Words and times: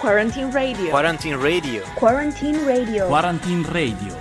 Quarantine 0.00 0.50
Radio. 0.50 0.90
Quarantine 0.90 1.36
Radio. 1.36 1.82
Quarantine 1.94 2.64
Radio. 2.64 3.06
Quarantine 3.06 3.62
Radio. 3.64 4.16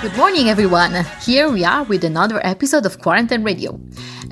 Good 0.00 0.16
morning, 0.16 0.48
everyone. 0.48 1.04
Here 1.20 1.50
we 1.50 1.62
are 1.66 1.84
with 1.84 2.02
another 2.04 2.40
episode 2.42 2.86
of 2.86 2.98
Quarantine 3.02 3.44
Radio. 3.44 3.78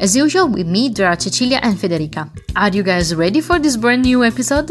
As 0.01 0.15
usual, 0.15 0.47
with 0.47 0.69
me, 0.69 0.89
there 0.91 1.13
Cecilia 1.19 1.59
and 1.61 1.77
Federica. 1.77 2.31
Are 2.55 2.69
you 2.69 2.85
guys 2.85 3.17
ready 3.17 3.41
for 3.41 3.59
this 3.59 3.77
brand 3.77 4.03
new 4.03 4.23
episode? 4.23 4.71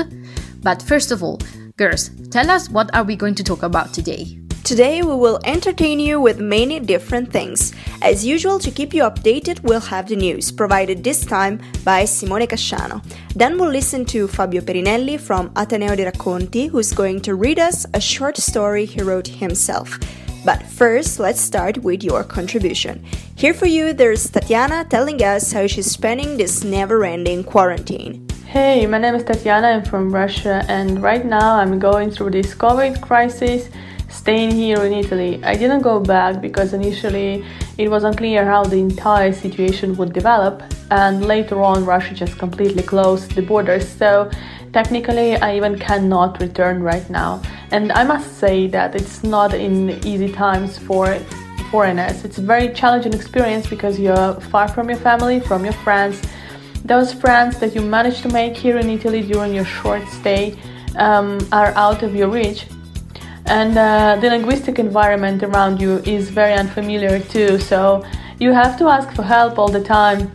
But 0.64 0.82
first 0.82 1.12
of 1.12 1.22
all, 1.22 1.42
girls, 1.76 2.12
tell 2.32 2.50
us 2.50 2.70
what 2.70 2.90
are 2.96 3.04
we 3.04 3.18
going 3.18 3.36
to 3.36 3.44
talk 3.44 3.62
about 3.62 3.94
today? 3.94 4.40
Today 4.64 5.02
we 5.02 5.16
will 5.16 5.42
entertain 5.44 6.00
you 6.00 6.22
with 6.22 6.40
many 6.40 6.80
different 6.80 7.30
things. 7.30 7.74
As 8.02 8.26
usual, 8.26 8.58
to 8.60 8.72
keep 8.72 8.94
you 8.94 9.04
updated, 9.04 9.62
we'll 9.64 9.82
have 9.82 10.08
the 10.08 10.16
news, 10.16 10.50
provided 10.50 11.04
this 11.04 11.26
time 11.26 11.60
by 11.84 12.06
Simone 12.06 12.48
Casciano. 12.48 13.04
Then 13.36 13.58
we'll 13.58 13.70
listen 13.70 14.06
to 14.06 14.30
Fabio 14.30 14.62
Perinelli 14.62 15.20
from 15.20 15.52
Ateneo 15.58 15.94
di 15.98 16.06
Racconti, 16.06 16.70
who's 16.70 16.94
going 16.94 17.20
to 17.24 17.36
read 17.36 17.60
us 17.60 17.86
a 17.94 18.00
short 18.00 18.38
story 18.38 18.86
he 18.86 19.02
wrote 19.02 19.28
himself. 19.28 20.00
But 20.48 20.64
first, 20.64 21.20
let's 21.20 21.42
start 21.42 21.80
with 21.80 22.06
your 22.06 22.24
contribution. 22.24 23.04
Here 23.36 23.54
for 23.54 23.66
you, 23.66 23.92
there's 23.92 24.30
Tatiana 24.30 24.86
telling 24.86 25.22
us 25.22 25.52
how 25.52 25.68
she's 25.68 25.92
spending 25.92 26.38
this 26.38 26.64
never 26.64 27.04
ending 27.04 27.44
quarantine. 27.44 28.26
Hey, 28.46 28.88
my 28.88 28.98
name 28.98 29.16
is 29.16 29.26
Tatiana, 29.26 29.68
I'm 29.68 29.84
from 29.84 30.10
Russia, 30.10 30.64
and 30.70 31.04
right 31.04 31.26
now 31.26 31.58
I'm 31.58 31.80
going 31.80 32.12
through 32.12 32.32
this 32.32 32.56
COVID 32.56 33.02
crisis, 33.02 33.68
staying 34.08 34.52
here 34.52 34.86
in 34.86 34.94
Italy. 34.94 35.44
I 35.44 35.56
didn't 35.56 35.82
go 35.82 36.00
back 36.00 36.40
because 36.40 36.72
initially 36.72 37.44
it 37.78 37.90
was 37.90 38.06
unclear 38.06 38.46
how 38.46 38.64
the 38.64 38.78
entire 38.78 39.34
situation 39.34 39.98
would 39.98 40.14
develop, 40.14 40.64
and 40.92 41.26
later 41.26 41.62
on, 41.62 41.84
Russia 41.84 42.14
just 42.14 42.40
completely 42.40 42.84
closed 42.84 43.36
the 43.36 43.42
borders, 43.42 43.86
so 43.86 44.32
technically, 44.72 45.36
I 45.36 45.58
even 45.58 45.78
cannot 45.78 46.40
return 46.40 46.82
right 46.82 47.10
now. 47.10 47.42
And 47.72 47.92
I 47.92 48.04
must 48.04 48.38
say 48.38 48.68
that 48.68 48.96
it's 48.96 49.24
not 49.24 49.54
in 49.54 49.90
easy 50.06 50.32
times 50.32 50.78
for 50.78 51.20
foreigners. 51.70 52.24
It's 52.24 52.38
a 52.38 52.42
very 52.42 52.74
challenging 52.74 53.14
experience 53.14 53.68
because 53.68 54.00
you're 54.00 54.34
far 54.52 54.68
from 54.68 54.90
your 54.90 55.00
family, 55.00 55.40
from 55.40 55.66
your 55.66 55.74
friends. 55.74 56.22
Those 56.86 57.12
friends 57.14 57.60
that 57.60 57.76
you 57.76 57.82
managed 57.82 58.22
to 58.24 58.30
make 58.30 58.56
here 58.56 58.78
in 58.78 58.90
Italy 58.90 59.22
during 59.22 59.54
your 59.54 59.66
short 59.66 60.08
stay 60.08 60.58
um, 60.98 61.46
are 61.52 61.74
out 61.76 62.04
of 62.04 62.16
your 62.16 62.30
reach. 62.30 62.68
And 63.46 63.78
uh, 63.78 64.18
the 64.22 64.30
linguistic 64.30 64.80
environment 64.80 65.44
around 65.44 65.82
you 65.82 65.98
is 66.00 66.30
very 66.30 66.54
unfamiliar 66.54 67.20
too, 67.20 67.60
so 67.60 68.06
you 68.40 68.52
have 68.52 68.78
to 68.78 68.88
ask 68.88 69.14
for 69.16 69.24
help 69.24 69.58
all 69.58 69.70
the 69.70 69.84
time 69.84 70.32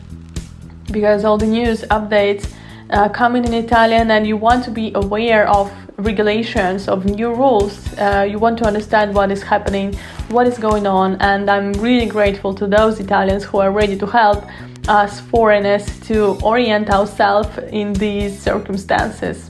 because 0.90 1.24
all 1.24 1.38
the 1.38 1.46
news 1.46 1.82
updates 1.82 2.52
uh, 2.92 3.08
coming 3.08 3.44
in 3.44 3.54
Italian 3.54 4.10
and 4.10 4.26
you 4.26 4.36
want 4.36 4.64
to 4.64 4.70
be 4.70 4.92
aware 4.94 5.48
of 5.48 5.72
regulations, 5.96 6.88
of 6.88 7.04
new 7.04 7.32
rules. 7.32 7.96
Uh, 7.98 8.26
you 8.28 8.38
want 8.38 8.58
to 8.58 8.64
understand 8.64 9.14
what 9.14 9.30
is 9.30 9.42
happening, 9.42 9.94
what 10.28 10.46
is 10.46 10.58
going 10.58 10.86
on, 10.86 11.16
and 11.20 11.50
I'm 11.50 11.72
really 11.74 12.06
grateful 12.06 12.54
to 12.54 12.66
those 12.66 13.00
Italians 13.00 13.44
who 13.44 13.58
are 13.58 13.70
ready 13.70 13.96
to 13.98 14.06
help 14.06 14.44
us 14.88 15.20
foreigners 15.20 15.86
to 16.00 16.38
orient 16.42 16.90
ourselves 16.90 17.56
in 17.70 17.92
these 17.94 18.38
circumstances. 18.38 19.48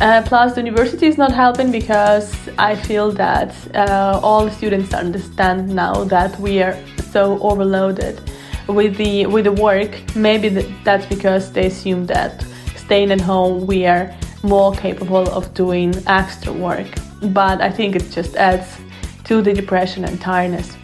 Uh, 0.00 0.22
plus, 0.26 0.54
the 0.54 0.60
university 0.60 1.06
is 1.06 1.16
not 1.16 1.32
helping 1.32 1.70
because 1.70 2.34
I 2.58 2.74
feel 2.74 3.12
that 3.12 3.54
uh, 3.74 4.20
all 4.22 4.50
students 4.50 4.92
understand 4.92 5.68
now 5.68 6.04
that 6.04 6.38
we 6.40 6.62
are 6.62 6.76
so 7.12 7.38
overloaded 7.40 8.20
with 8.66 8.96
the 8.96 9.26
with 9.26 9.44
the 9.44 9.52
work. 9.52 9.90
Maybe 10.16 10.48
that's 10.82 11.06
because 11.06 11.52
they 11.52 11.66
assume 11.66 12.06
that 12.06 12.44
staying 12.84 13.10
at 13.10 13.20
home 13.20 13.66
we 13.66 13.86
are 13.86 14.14
more 14.42 14.72
capable 14.74 15.28
of 15.30 15.52
doing 15.54 15.94
extra 16.06 16.52
work. 16.52 16.86
But 17.22 17.60
I 17.60 17.70
think 17.70 17.96
it 17.96 18.10
just 18.10 18.36
adds 18.36 18.78
to 19.24 19.40
the 19.42 19.52
depression 19.52 20.04
and 20.04 20.20
tiredness. 20.20 20.76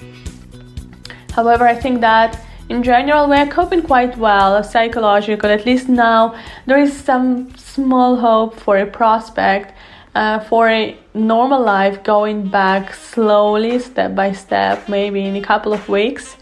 However, 1.33 1.66
I 1.66 1.75
think 1.75 2.00
that 2.00 2.41
in 2.69 2.83
general 2.83 3.28
we 3.28 3.37
are 3.37 3.47
coping 3.47 3.83
quite 3.83 4.16
well 4.16 4.62
psychologically. 4.65 5.50
At 5.50 5.66
least 5.66 5.88
now 5.88 6.34
there 6.66 6.78
is 6.78 6.93
some 6.97 7.55
small 7.56 8.17
hope 8.17 8.55
for 8.59 8.78
a 8.78 8.87
prospect 8.87 9.75
uh, 10.15 10.41
for 10.41 10.69
a 10.69 10.97
normal 11.15 11.62
life 11.62 12.03
going 12.03 12.49
back 12.49 12.94
slowly, 12.94 13.78
step 13.78 14.15
by 14.15 14.32
step, 14.32 14.88
maybe 14.88 15.25
in 15.25 15.37
a 15.37 15.43
couple 15.43 15.72
of 15.72 15.88
weeks. 15.88 16.37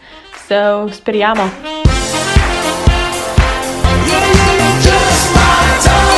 So 0.47 0.89
speriamo. 0.89 1.78
time. 5.81 6.08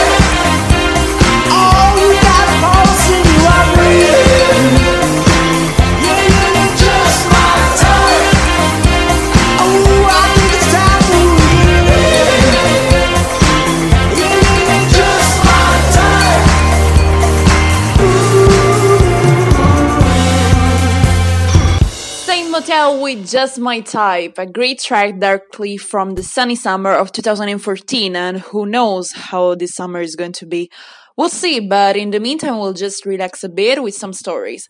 With 22.90 23.30
Just 23.30 23.60
My 23.60 23.80
Type, 23.82 24.40
a 24.40 24.48
great 24.48 24.80
track 24.80 25.20
directly 25.20 25.78
from 25.78 26.16
the 26.16 26.24
sunny 26.24 26.56
summer 26.56 26.92
of 26.92 27.12
2014, 27.12 28.16
and 28.16 28.40
who 28.40 28.66
knows 28.66 29.12
how 29.12 29.54
this 29.54 29.76
summer 29.76 30.02
is 30.02 30.16
going 30.16 30.32
to 30.34 30.48
be. 30.48 30.72
We'll 31.16 31.30
see, 31.30 31.60
but 31.60 31.96
in 31.96 32.10
the 32.10 32.20
meantime, 32.20 32.58
we'll 32.58 32.74
just 32.74 33.06
relax 33.06 33.44
a 33.44 33.50
bit 33.50 33.84
with 33.84 33.94
some 33.94 34.14
stories. 34.14 34.68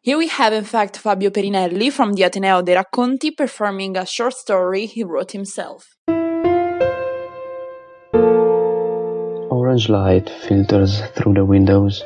Here 0.00 0.16
we 0.16 0.28
have, 0.28 0.54
in 0.54 0.64
fact, 0.64 0.96
Fabio 0.96 1.28
Perinelli 1.28 1.92
from 1.92 2.14
the 2.14 2.22
Ateneo 2.22 2.62
dei 2.62 2.76
Racconti 2.76 3.36
performing 3.36 3.94
a 3.96 4.06
short 4.06 4.34
story 4.34 4.86
he 4.86 5.04
wrote 5.04 5.32
himself. 5.32 5.96
Orange 9.50 9.90
light 9.90 10.30
filters 10.48 11.02
through 11.14 11.34
the 11.34 11.44
windows. 11.44 12.02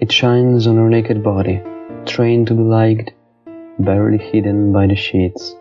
It 0.00 0.10
shines 0.10 0.66
on 0.66 0.76
her 0.76 0.88
naked 0.88 1.22
body, 1.22 1.62
trained 2.04 2.48
to 2.48 2.54
be 2.54 2.62
liked 2.62 3.12
barely 3.78 4.18
hidden 4.18 4.72
by 4.72 4.86
the 4.86 4.94
sheets. 4.94 5.56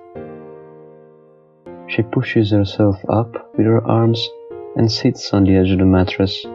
She 1.87 2.01
pushes 2.03 2.51
herself 2.51 2.97
up 3.09 3.55
with 3.57 3.65
her 3.65 3.85
arms 3.85 4.29
and 4.75 4.91
sits 4.91 5.33
on 5.33 5.43
the 5.43 5.55
edge 5.55 5.71
of 5.71 5.79
the 5.79 5.85
mattress. 5.85 6.45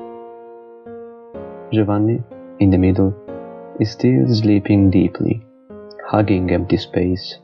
Giovanni, 1.73 2.23
in 2.61 2.71
the 2.71 2.79
middle, 2.79 3.15
is 3.79 3.93
still 3.93 4.27
sleeping 4.35 4.91
deeply, 4.91 5.45
hugging 6.07 6.51
empty 6.51 6.77
space. 6.77 7.39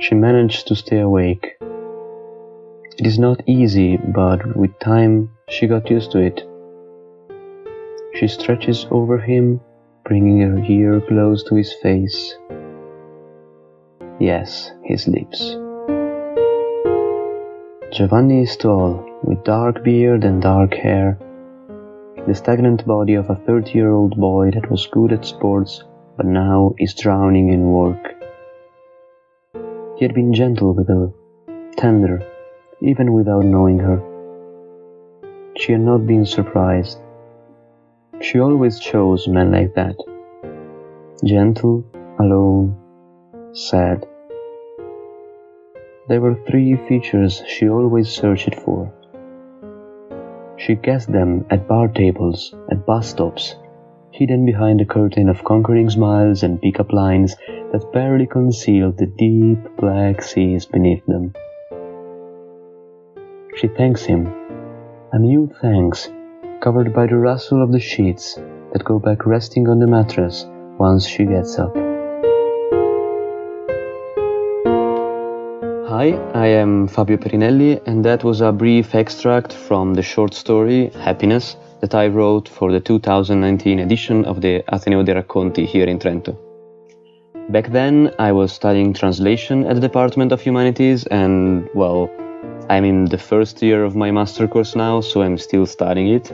She 0.00 0.14
managed 0.14 0.66
to 0.68 0.74
stay 0.74 1.00
awake. 1.00 1.56
It 2.98 3.06
is 3.06 3.18
not 3.18 3.42
easy, 3.46 3.96
but 3.96 4.56
with 4.56 4.78
time 4.78 5.30
she 5.48 5.66
got 5.66 5.90
used 5.90 6.12
to 6.12 6.18
it. 6.18 6.42
She 8.14 8.28
stretches 8.28 8.86
over 8.90 9.18
him 9.18 9.60
bringing 10.04 10.40
her 10.40 10.62
ear 10.64 11.00
close 11.08 11.42
to 11.44 11.54
his 11.54 11.72
face. 11.82 12.36
Yes, 14.20 14.72
his 14.82 15.08
lips. 15.08 15.56
Giovanni 17.92 18.42
is 18.42 18.56
tall, 18.56 19.04
with 19.22 19.44
dark 19.44 19.82
beard 19.84 20.24
and 20.24 20.42
dark 20.42 20.74
hair, 20.74 21.18
the 22.26 22.34
stagnant 22.34 22.86
body 22.86 23.14
of 23.14 23.30
a 23.30 23.36
30 23.36 23.72
year 23.72 23.92
old 23.92 24.16
boy 24.16 24.50
that 24.50 24.70
was 24.70 24.86
good 24.86 25.12
at 25.12 25.24
sports 25.24 25.84
but 26.16 26.26
now 26.26 26.74
is 26.78 26.94
drowning 26.94 27.52
in 27.52 27.66
work. 27.66 28.14
He 29.96 30.04
had 30.04 30.14
been 30.14 30.32
gentle 30.32 30.74
with 30.74 30.88
her, 30.88 31.10
tender, 31.76 32.22
even 32.80 33.12
without 33.12 33.44
knowing 33.44 33.78
her. 33.78 34.00
She 35.56 35.72
had 35.72 35.80
not 35.80 36.06
been 36.06 36.24
surprised. 36.24 36.98
She 38.20 38.40
always 38.40 38.78
chose 38.78 39.28
men 39.28 39.52
like 39.52 39.74
that. 39.74 39.96
Gentle, 41.24 41.84
alone, 42.18 42.76
sad. 43.52 44.06
There 46.08 46.20
were 46.20 46.34
three 46.46 46.76
features 46.88 47.42
she 47.46 47.68
always 47.68 48.08
searched 48.08 48.54
for. 48.54 48.92
She 50.56 50.74
guessed 50.74 51.10
them 51.12 51.44
at 51.50 51.66
bar 51.68 51.88
tables, 51.88 52.54
at 52.70 52.86
bus 52.86 53.08
stops, 53.08 53.56
hidden 54.12 54.46
behind 54.46 54.80
a 54.80 54.84
curtain 54.86 55.28
of 55.28 55.44
conquering 55.44 55.90
smiles 55.90 56.42
and 56.42 56.60
pick-up 56.62 56.92
lines 56.92 57.36
that 57.72 57.92
barely 57.92 58.26
concealed 58.26 58.96
the 58.96 59.06
deep 59.06 59.58
black 59.76 60.22
seas 60.22 60.66
beneath 60.66 61.04
them. 61.06 61.34
She 63.56 63.68
thanks 63.68 64.04
him 64.04 64.26
A 65.12 65.18
mute 65.18 65.52
thanks, 65.60 66.08
covered 66.64 66.94
by 66.94 67.06
the 67.06 67.14
rustle 67.14 67.62
of 67.62 67.70
the 67.72 67.78
sheets 67.78 68.36
that 68.72 68.82
go 68.84 68.98
back 68.98 69.26
resting 69.26 69.68
on 69.68 69.78
the 69.78 69.86
mattress 69.86 70.46
once 70.78 71.06
she 71.06 71.26
gets 71.26 71.58
up. 71.58 71.74
Hi, 75.92 76.06
I 76.32 76.46
am 76.46 76.88
Fabio 76.88 77.18
Perinelli, 77.18 77.82
and 77.86 78.02
that 78.06 78.24
was 78.24 78.40
a 78.40 78.50
brief 78.50 78.94
extract 78.94 79.52
from 79.52 79.92
the 79.92 80.00
short 80.00 80.32
story 80.32 80.88
Happiness 81.08 81.56
that 81.82 81.94
I 81.94 82.06
wrote 82.06 82.48
for 82.48 82.72
the 82.72 82.80
2019 82.80 83.80
edition 83.80 84.24
of 84.24 84.40
the 84.40 84.64
Ateneo 84.68 85.02
dei 85.02 85.12
Racconti 85.12 85.66
here 85.66 85.86
in 85.86 85.98
Trento. 85.98 86.34
Back 87.50 87.72
then, 87.72 88.10
I 88.18 88.32
was 88.32 88.52
studying 88.52 88.94
translation 88.94 89.66
at 89.66 89.74
the 89.74 89.82
Department 89.82 90.32
of 90.32 90.40
Humanities, 90.40 91.06
and 91.08 91.68
well, 91.74 92.08
I'm 92.70 92.86
in 92.86 93.04
the 93.04 93.18
first 93.18 93.60
year 93.60 93.84
of 93.84 93.94
my 93.94 94.10
master 94.10 94.48
course 94.48 94.74
now, 94.74 95.02
so 95.02 95.20
I'm 95.20 95.36
still 95.36 95.66
studying 95.66 96.08
it. 96.08 96.32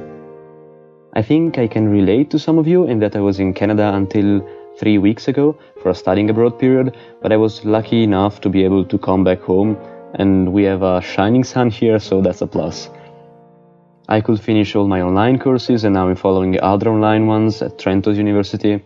I 1.12 1.22
think 1.22 1.58
I 1.58 1.66
can 1.66 1.88
relate 1.88 2.30
to 2.30 2.38
some 2.38 2.58
of 2.58 2.68
you 2.68 2.84
in 2.84 3.00
that 3.00 3.16
I 3.16 3.20
was 3.20 3.40
in 3.40 3.52
Canada 3.52 3.92
until 3.94 4.46
three 4.78 4.98
weeks 4.98 5.26
ago 5.26 5.58
for 5.82 5.90
a 5.90 5.94
studying 5.94 6.30
abroad 6.30 6.58
period, 6.58 6.96
but 7.20 7.32
I 7.32 7.36
was 7.36 7.64
lucky 7.64 8.04
enough 8.04 8.40
to 8.42 8.48
be 8.48 8.64
able 8.64 8.84
to 8.84 8.96
come 8.96 9.24
back 9.24 9.40
home, 9.40 9.76
and 10.14 10.52
we 10.52 10.62
have 10.62 10.82
a 10.82 11.00
shining 11.00 11.42
sun 11.42 11.70
here, 11.70 11.98
so 11.98 12.22
that's 12.22 12.42
a 12.42 12.46
plus. 12.46 12.88
I 14.08 14.20
could 14.20 14.40
finish 14.40 14.76
all 14.76 14.86
my 14.86 15.02
online 15.02 15.40
courses, 15.40 15.82
and 15.82 15.94
now 15.94 16.08
I'm 16.08 16.16
following 16.16 16.60
other 16.60 16.90
online 16.90 17.26
ones 17.26 17.60
at 17.60 17.78
Trento's 17.78 18.16
University. 18.16 18.80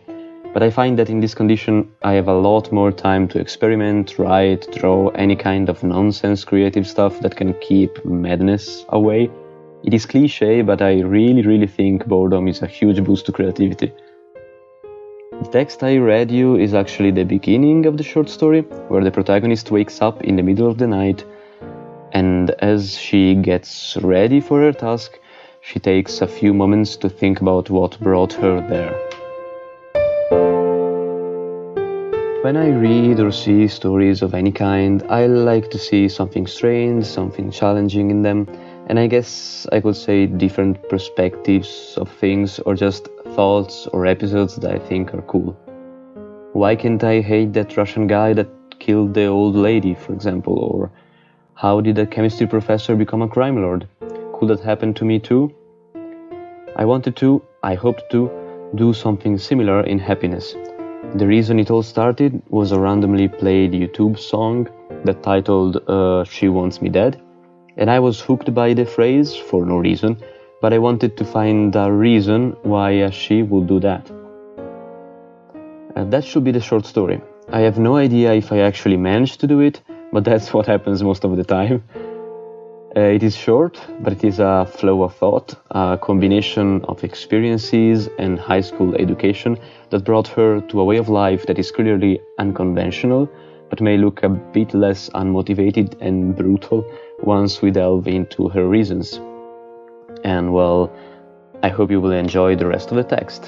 But 0.54 0.62
I 0.62 0.70
find 0.70 0.98
that 0.98 1.10
in 1.10 1.20
this 1.20 1.34
condition, 1.34 1.90
I 2.02 2.12
have 2.12 2.28
a 2.28 2.38
lot 2.38 2.72
more 2.72 2.92
time 2.92 3.28
to 3.28 3.38
experiment, 3.38 4.18
write, 4.18 4.70
draw, 4.72 5.08
any 5.08 5.36
kind 5.36 5.68
of 5.68 5.82
nonsense 5.82 6.44
creative 6.44 6.86
stuff 6.86 7.20
that 7.20 7.36
can 7.36 7.54
keep 7.54 8.04
madness 8.04 8.86
away. 8.88 9.30
It 9.84 9.92
is 9.92 10.06
cliche, 10.06 10.62
but 10.62 10.80
I 10.80 11.00
really, 11.00 11.42
really 11.42 11.66
think 11.66 12.06
boredom 12.06 12.48
is 12.48 12.62
a 12.62 12.66
huge 12.66 13.04
boost 13.04 13.26
to 13.26 13.32
creativity. 13.32 13.92
The 15.42 15.48
text 15.52 15.82
I 15.82 15.98
read 15.98 16.30
you 16.30 16.56
is 16.56 16.72
actually 16.72 17.10
the 17.10 17.24
beginning 17.24 17.84
of 17.84 17.98
the 17.98 18.02
short 18.02 18.30
story, 18.30 18.62
where 18.88 19.04
the 19.04 19.10
protagonist 19.10 19.70
wakes 19.70 20.00
up 20.00 20.24
in 20.24 20.36
the 20.36 20.42
middle 20.42 20.70
of 20.70 20.78
the 20.78 20.86
night, 20.86 21.22
and 22.12 22.50
as 22.60 22.96
she 22.96 23.34
gets 23.34 23.98
ready 24.00 24.40
for 24.40 24.62
her 24.62 24.72
task, 24.72 25.20
she 25.60 25.78
takes 25.78 26.22
a 26.22 26.26
few 26.26 26.54
moments 26.54 26.96
to 26.96 27.10
think 27.10 27.42
about 27.42 27.68
what 27.68 28.00
brought 28.00 28.32
her 28.32 28.66
there. 28.66 28.94
When 32.42 32.56
I 32.56 32.70
read 32.70 33.20
or 33.20 33.30
see 33.30 33.68
stories 33.68 34.22
of 34.22 34.32
any 34.32 34.52
kind, 34.52 35.02
I 35.10 35.26
like 35.26 35.68
to 35.72 35.78
see 35.78 36.08
something 36.08 36.46
strange, 36.46 37.04
something 37.04 37.50
challenging 37.50 38.10
in 38.10 38.22
them, 38.22 38.48
and 38.86 38.98
I 38.98 39.06
guess 39.06 39.66
I 39.72 39.80
could 39.80 39.96
say 39.96 40.26
different 40.26 40.88
perspectives 40.88 41.94
of 41.96 42.10
things 42.10 42.58
or 42.60 42.74
just 42.74 43.08
thoughts 43.34 43.86
or 43.88 44.06
episodes 44.06 44.56
that 44.56 44.70
I 44.70 44.78
think 44.78 45.14
are 45.14 45.22
cool. 45.22 45.56
Why 46.52 46.76
can't 46.76 47.02
I 47.02 47.20
hate 47.20 47.52
that 47.54 47.76
Russian 47.76 48.06
guy 48.06 48.32
that 48.34 48.48
killed 48.78 49.14
the 49.14 49.26
old 49.26 49.56
lady, 49.56 49.94
for 49.94 50.12
example? 50.12 50.58
Or 50.58 50.90
how 51.54 51.80
did 51.80 51.98
a 51.98 52.06
chemistry 52.06 52.46
professor 52.46 52.94
become 52.94 53.22
a 53.22 53.28
crime 53.28 53.60
lord? 53.60 53.88
Could 54.34 54.48
that 54.48 54.60
happen 54.60 54.94
to 54.94 55.04
me 55.04 55.18
too? 55.18 55.54
I 56.76 56.84
wanted 56.84 57.16
to, 57.16 57.42
I 57.62 57.74
hoped 57.74 58.10
to, 58.10 58.30
do 58.74 58.92
something 58.92 59.38
similar 59.38 59.82
in 59.82 59.98
happiness 59.98 60.54
the 61.14 61.26
reason 61.28 61.60
it 61.60 61.70
all 61.70 61.82
started 61.82 62.42
was 62.48 62.72
a 62.72 62.80
randomly 62.80 63.28
played 63.28 63.70
YouTube 63.70 64.18
song 64.18 64.68
that 65.04 65.22
titled 65.22 65.76
uh, 65.88 66.24
She 66.24 66.48
Wants 66.48 66.82
Me 66.82 66.88
Dead, 66.88 67.22
and 67.76 67.90
I 67.90 67.98
was 67.98 68.20
hooked 68.20 68.54
by 68.54 68.74
the 68.74 68.84
phrase 68.84 69.34
for 69.34 69.66
no 69.66 69.76
reason, 69.78 70.16
but 70.60 70.72
I 70.72 70.78
wanted 70.78 71.16
to 71.16 71.24
find 71.24 71.74
a 71.76 71.90
reason 71.90 72.56
why 72.62 73.10
she 73.10 73.42
would 73.42 73.66
do 73.66 73.80
that. 73.80 74.10
Uh, 75.96 76.04
that 76.04 76.24
should 76.24 76.44
be 76.44 76.52
the 76.52 76.60
short 76.60 76.86
story. 76.86 77.20
I 77.52 77.60
have 77.60 77.78
no 77.78 77.96
idea 77.96 78.32
if 78.34 78.50
I 78.52 78.60
actually 78.60 78.96
managed 78.96 79.40
to 79.40 79.46
do 79.46 79.60
it, 79.60 79.80
but 80.12 80.24
that's 80.24 80.52
what 80.54 80.66
happens 80.66 81.02
most 81.02 81.24
of 81.24 81.36
the 81.36 81.44
time. 81.44 81.82
Uh, 82.96 83.00
it 83.00 83.24
is 83.24 83.34
short, 83.34 83.80
but 84.00 84.12
it 84.12 84.22
is 84.22 84.38
a 84.38 84.64
flow 84.64 85.02
of 85.02 85.16
thought, 85.16 85.56
a 85.72 85.98
combination 86.00 86.84
of 86.84 87.02
experiences 87.02 88.08
and 88.20 88.38
high 88.38 88.60
school 88.60 88.94
education 88.94 89.58
that 89.90 90.04
brought 90.04 90.28
her 90.28 90.60
to 90.60 90.80
a 90.80 90.84
way 90.84 90.96
of 90.96 91.08
life 91.08 91.44
that 91.46 91.58
is 91.58 91.72
clearly 91.72 92.20
unconventional, 92.38 93.28
but 93.68 93.80
may 93.80 93.96
look 93.96 94.22
a 94.22 94.28
bit 94.28 94.72
less 94.74 95.10
unmotivated 95.10 96.00
and 96.00 96.36
brutal 96.36 96.84
once 97.22 97.62
we 97.62 97.70
delve 97.70 98.08
into 98.08 98.48
her 98.48 98.66
reasons. 98.66 99.20
And 100.24 100.52
well, 100.52 100.92
I 101.62 101.68
hope 101.68 101.90
you 101.90 102.00
will 102.00 102.12
enjoy 102.12 102.56
the 102.56 102.66
rest 102.66 102.90
of 102.90 102.96
the 102.96 103.04
text. 103.04 103.46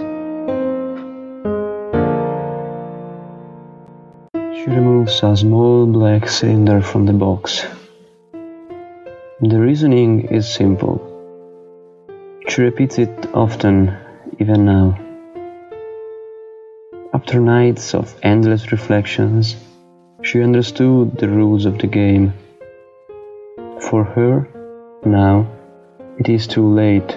She 4.56 4.70
removes 4.70 5.22
a 5.22 5.36
small 5.36 5.86
black 5.86 6.28
cylinder 6.28 6.80
from 6.80 7.06
the 7.06 7.12
box 7.12 7.66
the 9.40 9.60
reasoning 9.60 10.28
is 10.28 10.48
simple. 10.48 10.96
She 12.48 12.62
repeats 12.62 12.98
it 12.98 13.28
often, 13.34 13.94
even 14.38 14.64
now. 14.64 14.98
After 17.12 17.38
nights 17.38 17.94
of 17.94 18.14
endless 18.22 18.72
reflections, 18.72 19.56
she 20.22 20.42
understood 20.42 21.18
the 21.18 21.28
rules 21.28 21.66
of 21.66 21.76
the 21.76 21.86
game. 21.86 22.32
For 23.80 24.04
her, 24.04 24.48
now, 25.04 25.46
it 26.18 26.28
is 26.28 26.46
too 26.46 26.66
late. 26.66 27.16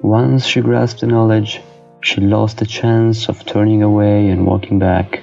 Once 0.00 0.46
she 0.46 0.60
grasped 0.60 1.00
the 1.00 1.06
knowledge, 1.08 1.60
she 2.00 2.20
lost 2.20 2.58
the 2.58 2.66
chance 2.66 3.28
of 3.28 3.44
turning 3.44 3.82
away 3.82 4.28
and 4.28 4.46
walking 4.46 4.78
back. 4.78 5.22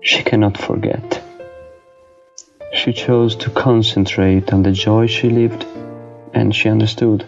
She 0.00 0.22
cannot 0.22 0.56
forget. 0.56 1.22
She 2.72 2.92
chose 2.92 3.36
to 3.36 3.50
concentrate 3.50 4.52
on 4.52 4.62
the 4.62 4.72
joy 4.72 5.06
she 5.06 5.28
lived, 5.28 5.66
and 6.32 6.54
she 6.54 6.68
understood. 6.68 7.26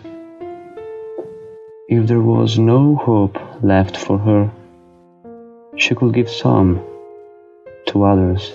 If 1.88 2.06
there 2.06 2.20
was 2.20 2.58
no 2.58 2.94
hope 2.96 3.38
left 3.62 3.96
for 3.96 4.18
her, 4.18 4.50
she 5.76 5.94
could 5.94 6.14
give 6.14 6.30
some 6.30 6.80
to 7.86 8.04
others. 8.04 8.52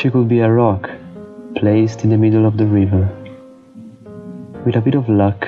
She 0.00 0.08
could 0.08 0.28
be 0.28 0.40
a 0.40 0.50
rock 0.50 0.88
placed 1.56 2.04
in 2.04 2.08
the 2.08 2.16
middle 2.16 2.46
of 2.46 2.56
the 2.56 2.64
river. 2.64 3.06
With 4.64 4.74
a 4.76 4.80
bit 4.80 4.94
of 4.94 5.10
luck, 5.10 5.46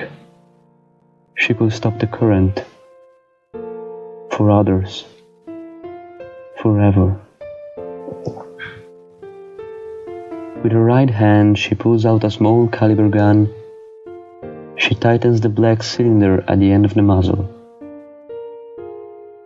she 1.33 1.55
could 1.55 1.73
stop 1.73 1.97
the 1.97 2.05
current 2.05 2.63
for 4.29 4.51
others 4.51 5.05
forever. 6.61 7.19
With 10.61 10.71
her 10.71 10.85
right 10.85 11.09
hand, 11.09 11.57
she 11.57 11.73
pulls 11.73 12.05
out 12.05 12.23
a 12.23 12.29
small 12.29 12.67
caliber 12.67 13.09
gun. 13.09 13.49
She 14.75 14.93
tightens 14.93 15.41
the 15.41 15.49
black 15.49 15.81
cylinder 15.81 16.43
at 16.47 16.59
the 16.59 16.71
end 16.71 16.85
of 16.85 16.93
the 16.93 17.01
muzzle. 17.01 17.49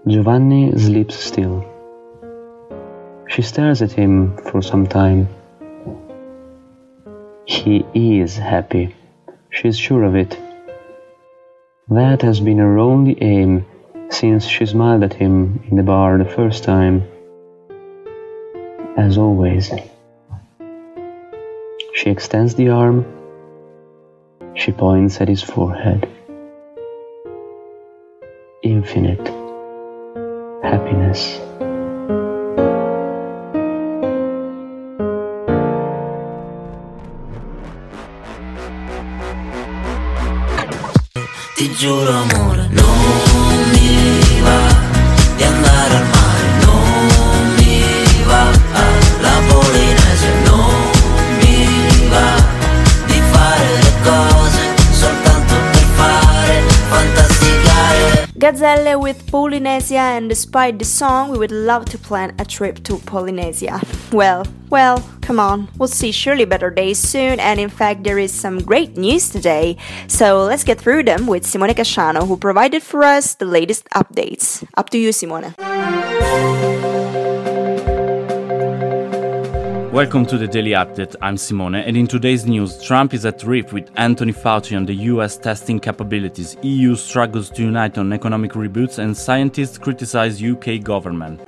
Giovanni 0.05 0.77
sleeps 0.77 1.15
still. 1.15 1.63
She 3.37 3.43
stares 3.43 3.83
at 3.83 3.91
him 3.91 4.35
for 4.49 4.63
some 4.63 4.87
time. 4.87 5.27
He 7.45 7.85
is 7.93 8.35
happy. 8.35 8.95
She 9.51 9.67
is 9.67 9.77
sure 9.77 10.03
of 10.05 10.15
it. 10.15 10.35
That 11.87 12.23
has 12.23 12.39
been 12.39 12.57
her 12.57 12.79
only 12.79 13.15
aim 13.21 13.67
since 14.09 14.43
she 14.43 14.65
smiled 14.65 15.03
at 15.03 15.13
him 15.13 15.61
in 15.69 15.77
the 15.77 15.83
bar 15.83 16.17
the 16.17 16.25
first 16.25 16.63
time. 16.63 17.03
As 18.97 19.19
always. 19.19 19.71
She 21.93 22.09
extends 22.09 22.55
the 22.55 22.69
arm. 22.69 23.05
She 24.55 24.71
points 24.71 25.21
at 25.21 25.27
his 25.27 25.43
forehead. 25.43 26.09
Infinite 28.63 29.27
happiness. 30.63 31.39
Giuro 41.77 42.09
amore, 42.09 42.67
non 42.71 43.26
Gazzelle 58.47 58.97
with 59.01 59.29
Polynesia, 59.29 60.15
and 60.15 60.29
despite 60.29 60.79
the 60.79 60.85
song, 60.85 61.29
we 61.29 61.37
would 61.37 61.51
love 61.51 61.83
to 61.83 61.97
plan 61.97 62.33
a 62.39 62.45
trip 62.45 62.81
to 62.85 62.97
Polynesia. 62.99 63.81
Well, 64.13 64.45
well, 64.69 65.03
come 65.19 65.37
on, 65.37 65.67
we'll 65.77 65.89
see 65.89 66.13
surely 66.13 66.45
better 66.45 66.69
days 66.69 66.97
soon, 66.97 67.41
and 67.41 67.59
in 67.59 67.67
fact, 67.67 68.05
there 68.05 68.17
is 68.17 68.31
some 68.31 68.59
great 68.59 68.95
news 68.95 69.29
today. 69.29 69.75
So 70.07 70.45
let's 70.45 70.63
get 70.63 70.79
through 70.79 71.03
them 71.03 71.27
with 71.27 71.45
Simone 71.45 71.75
Casciano, 71.75 72.25
who 72.25 72.37
provided 72.37 72.83
for 72.83 73.03
us 73.03 73.35
the 73.35 73.43
latest 73.43 73.83
updates. 73.89 74.65
Up 74.77 74.91
to 74.91 74.97
you, 74.97 75.11
Simone. 75.11 75.53
Welcome 79.97 80.27
to 80.27 80.37
the 80.37 80.47
Daily 80.47 80.73
Update. 80.73 81.15
I'm 81.23 81.37
Simone, 81.37 81.73
and 81.73 81.97
in 81.97 82.05
today's 82.05 82.45
news, 82.45 82.79
Trump 82.83 83.15
is 83.15 83.25
at 83.25 83.43
rift 83.43 83.73
with 83.73 83.89
Anthony 83.95 84.31
Fauci 84.31 84.77
on 84.77 84.85
the 84.85 84.93
US 84.93 85.37
testing 85.37 85.79
capabilities. 85.79 86.55
EU 86.61 86.95
struggles 86.95 87.49
to 87.49 87.63
unite 87.63 87.97
on 87.97 88.13
economic 88.13 88.51
reboots, 88.51 88.99
and 88.99 89.17
scientists 89.17 89.79
criticize 89.79 90.39
UK 90.39 90.83
government. 90.83 91.43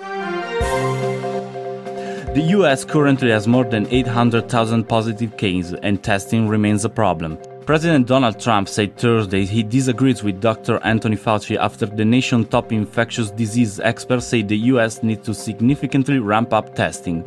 The 2.39 2.45
US 2.57 2.83
currently 2.83 3.29
has 3.29 3.47
more 3.47 3.65
than 3.65 3.85
800,000 3.91 4.83
positive 4.85 5.37
cases, 5.37 5.77
and 5.83 6.01
testing 6.01 6.47
remains 6.47 6.85
a 6.85 6.89
problem. 6.89 7.37
President 7.69 8.07
Donald 8.07 8.39
Trump 8.39 8.67
said 8.67 8.97
Thursday 8.97 9.45
he 9.45 9.61
disagrees 9.61 10.23
with 10.23 10.41
Dr. 10.41 10.79
Anthony 10.83 11.15
Fauci 11.15 11.55
after 11.55 11.85
the 11.85 12.03
nation's 12.03 12.47
top 12.47 12.71
infectious 12.71 13.29
disease 13.29 13.79
experts 13.79 14.25
say 14.25 14.41
the 14.41 14.57
US 14.73 15.03
needs 15.03 15.23
to 15.27 15.35
significantly 15.35 16.17
ramp 16.17 16.51
up 16.51 16.73
testing. 16.73 17.23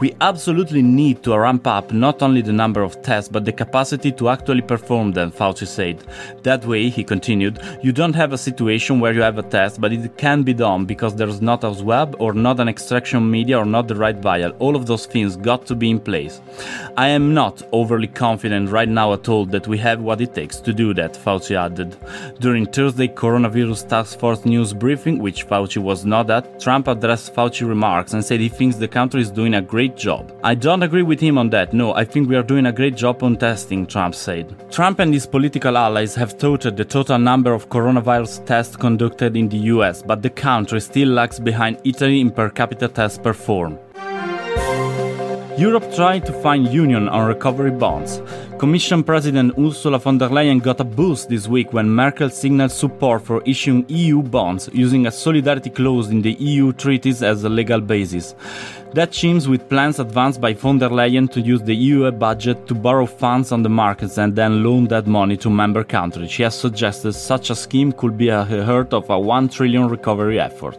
We 0.00 0.14
absolutely 0.22 0.80
need 0.80 1.22
to 1.24 1.38
ramp 1.38 1.66
up 1.66 1.92
not 1.92 2.22
only 2.22 2.40
the 2.40 2.54
number 2.54 2.80
of 2.80 3.02
tests 3.02 3.28
but 3.28 3.44
the 3.44 3.52
capacity 3.52 4.12
to 4.12 4.30
actually 4.30 4.62
perform 4.62 5.12
them, 5.12 5.30
Fauci 5.30 5.66
said. 5.66 6.02
That 6.42 6.64
way, 6.64 6.88
he 6.88 7.04
continued, 7.04 7.60
you 7.82 7.92
don't 7.92 8.14
have 8.14 8.32
a 8.32 8.38
situation 8.38 8.98
where 8.98 9.12
you 9.12 9.20
have 9.20 9.36
a 9.36 9.42
test 9.42 9.78
but 9.78 9.92
it 9.92 10.16
can 10.16 10.42
be 10.42 10.54
done 10.54 10.86
because 10.86 11.16
there's 11.16 11.42
not 11.42 11.64
a 11.64 11.74
swab 11.74 12.16
or 12.18 12.32
not 12.32 12.60
an 12.60 12.68
extraction 12.70 13.30
media 13.30 13.58
or 13.58 13.66
not 13.66 13.88
the 13.88 13.96
right 13.96 14.16
vial. 14.16 14.52
All 14.52 14.74
of 14.74 14.86
those 14.86 15.04
things 15.04 15.36
got 15.36 15.66
to 15.66 15.74
be 15.74 15.90
in 15.90 16.00
place. 16.00 16.40
I 16.96 17.08
am 17.08 17.34
not 17.34 17.60
overly 17.72 18.08
confident 18.08 18.70
right 18.70 18.88
now 18.88 19.12
at 19.12 19.28
all 19.28 19.44
that 19.44 19.68
we 19.68 19.81
have 19.82 20.00
what 20.00 20.20
it 20.20 20.34
takes 20.34 20.56
to 20.60 20.72
do 20.72 20.94
that, 20.94 21.14
Fauci 21.14 21.54
added. 21.56 21.96
During 22.40 22.66
Thursday 22.66 23.08
coronavirus 23.08 23.88
task 23.88 24.18
force 24.18 24.44
news 24.44 24.72
briefing, 24.72 25.18
which 25.18 25.46
Fauci 25.48 25.80
was 25.90 26.04
not 26.04 26.30
at, 26.30 26.60
Trump 26.60 26.88
addressed 26.88 27.34
Fauci 27.34 27.66
remarks 27.68 28.14
and 28.14 28.24
said 28.24 28.40
he 28.40 28.48
thinks 28.48 28.76
the 28.76 28.88
country 28.88 29.20
is 29.20 29.30
doing 29.30 29.54
a 29.54 29.62
great 29.62 29.96
job. 29.96 30.22
I 30.44 30.54
don't 30.54 30.82
agree 30.82 31.02
with 31.02 31.20
him 31.20 31.36
on 31.36 31.50
that. 31.50 31.72
No, 31.72 31.94
I 31.94 32.04
think 32.04 32.28
we 32.28 32.36
are 32.36 32.42
doing 32.42 32.66
a 32.66 32.72
great 32.72 32.96
job 32.96 33.22
on 33.22 33.36
testing, 33.36 33.86
Trump 33.86 34.14
said. 34.14 34.46
Trump 34.70 35.00
and 35.00 35.12
his 35.12 35.26
political 35.26 35.76
allies 35.76 36.14
have 36.14 36.38
touted 36.38 36.76
the 36.76 36.84
total 36.84 37.18
number 37.18 37.52
of 37.52 37.68
coronavirus 37.68 38.46
tests 38.46 38.76
conducted 38.76 39.36
in 39.36 39.48
the 39.48 39.62
US, 39.74 40.02
but 40.02 40.22
the 40.22 40.30
country 40.30 40.80
still 40.80 41.08
lags 41.08 41.40
behind 41.40 41.80
Italy 41.84 42.20
in 42.20 42.30
per 42.30 42.48
capita 42.48 42.88
tests 42.88 43.18
performed. 43.18 43.78
Europe 45.58 45.94
tried 45.94 46.24
to 46.24 46.32
find 46.32 46.72
union 46.72 47.08
on 47.08 47.28
recovery 47.28 47.70
bonds. 47.70 48.22
Commission 48.58 49.02
President 49.02 49.52
Ursula 49.58 49.98
von 49.98 50.16
der 50.16 50.30
Leyen 50.30 50.62
got 50.62 50.80
a 50.80 50.84
boost 50.84 51.28
this 51.28 51.46
week 51.46 51.72
when 51.74 51.90
Merkel 51.90 52.30
signaled 52.30 52.72
support 52.72 53.22
for 53.22 53.42
issuing 53.44 53.84
EU 53.88 54.22
bonds 54.22 54.70
using 54.72 55.06
a 55.06 55.10
solidarity 55.10 55.68
clause 55.68 56.08
in 56.08 56.22
the 56.22 56.32
EU 56.34 56.72
treaties 56.72 57.22
as 57.22 57.44
a 57.44 57.50
legal 57.50 57.80
basis. 57.80 58.34
That 58.94 59.12
chimes 59.12 59.46
with 59.46 59.68
plans 59.68 59.98
advanced 59.98 60.40
by 60.40 60.54
von 60.54 60.78
der 60.78 60.88
Leyen 60.88 61.30
to 61.32 61.40
use 61.40 61.62
the 61.62 61.74
EU 61.74 62.10
budget 62.12 62.66
to 62.68 62.74
borrow 62.74 63.04
funds 63.04 63.52
on 63.52 63.62
the 63.62 63.68
markets 63.68 64.16
and 64.16 64.34
then 64.34 64.64
loan 64.64 64.88
that 64.88 65.06
money 65.06 65.36
to 65.36 65.50
member 65.50 65.84
countries. 65.84 66.30
She 66.30 66.44
has 66.44 66.58
suggested 66.58 67.12
such 67.12 67.50
a 67.50 67.54
scheme 67.54 67.92
could 67.92 68.16
be 68.16 68.28
a 68.28 68.44
heart 68.44 68.94
of 68.94 69.10
a 69.10 69.18
1 69.18 69.50
trillion 69.50 69.88
recovery 69.88 70.40
effort. 70.40 70.78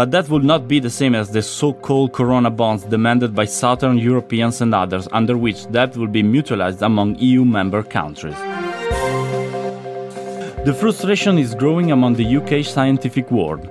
But 0.00 0.12
that 0.12 0.30
would 0.30 0.44
not 0.44 0.66
be 0.66 0.80
the 0.80 0.88
same 0.88 1.14
as 1.14 1.28
the 1.28 1.42
so 1.42 1.74
called 1.74 2.14
Corona 2.14 2.48
bonds 2.48 2.84
demanded 2.84 3.34
by 3.34 3.44
Southern 3.44 3.98
Europeans 3.98 4.62
and 4.62 4.74
others, 4.74 5.06
under 5.12 5.36
which 5.36 5.70
debt 5.70 5.94
will 5.94 6.06
be 6.06 6.22
mutualized 6.22 6.80
among 6.80 7.16
EU 7.18 7.44
member 7.44 7.82
countries. 7.82 8.38
The 10.64 10.74
frustration 10.80 11.36
is 11.36 11.54
growing 11.54 11.92
among 11.92 12.14
the 12.14 12.36
UK 12.38 12.64
scientific 12.64 13.30
world. 13.30 13.68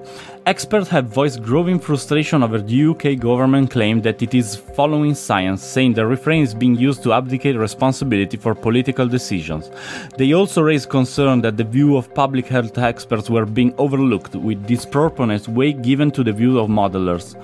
Experts 0.50 0.90
have 0.90 1.06
voiced 1.06 1.44
growing 1.44 1.78
frustration 1.78 2.42
over 2.42 2.60
the 2.60 2.86
UK 2.88 3.20
government 3.20 3.70
claim 3.70 4.02
that 4.02 4.24
it 4.24 4.34
is 4.34 4.56
following 4.56 5.14
science, 5.14 5.62
saying 5.62 5.94
the 5.94 6.04
refrain 6.04 6.42
is 6.42 6.56
being 6.56 6.76
used 6.76 7.04
to 7.04 7.14
abdicate 7.14 7.56
responsibility 7.56 8.36
for 8.36 8.56
political 8.56 9.08
decisions. 9.08 9.70
They 10.18 10.34
also 10.34 10.64
raised 10.64 10.90
concern 10.90 11.42
that 11.42 11.58
the 11.58 11.64
view 11.64 11.98
of 11.98 12.12
public 12.16 12.48
health 12.48 12.80
experts 12.80 13.30
were 13.30 13.46
being 13.46 13.76
overlooked, 13.78 14.34
with 14.34 14.66
disproportionate 14.66 15.48
weight 15.48 15.84
given 15.84 16.10
to 16.10 16.24
the 16.24 16.34
view 16.34 16.58
of 16.58 16.68
modelers. 16.68 17.36